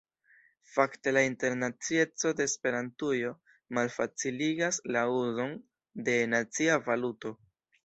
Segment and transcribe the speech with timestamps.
[0.75, 3.35] Fakte la internacieco de Esperantujo
[3.79, 5.55] malfaciligas la uzon
[6.09, 7.37] de nacia valuto.